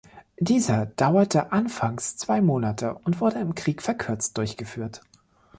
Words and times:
Dieser 0.39 0.87
dauerte 0.87 1.51
anfangs 1.51 2.17
zwei 2.17 2.41
Monate, 2.41 2.95
und 3.03 3.21
wurde 3.21 3.37
im 3.39 3.53
Krieg 3.53 3.83
verkürzt 3.83 4.35
durchgeführt. 4.39 5.01